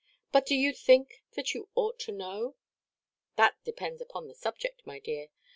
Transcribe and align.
But 0.31 0.47
do 0.47 0.55
you 0.55 0.73
think 0.73 1.21
that 1.33 1.53
you 1.53 1.69
ought 1.75 1.99
to 1.99 2.11
know?" 2.11 2.55
"That 3.35 3.63
depends 3.63 4.01
upon 4.01 4.27
the 4.27 4.33
subject, 4.33 4.83
my 4.83 4.97
dear. 4.97 5.27